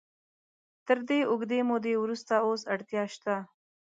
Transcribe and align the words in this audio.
تر 0.85 0.97
دې 1.09 1.19
اوږدې 1.29 1.59
مودې 1.69 1.93
وروسته 1.99 2.33
اوس 2.47 2.61
اړتیا 2.73 3.03
شته. 3.13 3.35